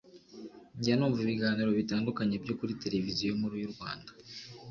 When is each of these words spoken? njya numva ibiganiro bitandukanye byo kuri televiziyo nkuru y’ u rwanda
njya 0.77 0.93
numva 0.97 1.19
ibiganiro 1.21 1.69
bitandukanye 1.79 2.35
byo 2.43 2.53
kuri 2.59 2.79
televiziyo 2.83 3.29
nkuru 3.37 3.55
y’ 3.61 3.67
u 3.69 3.71
rwanda 3.73 4.11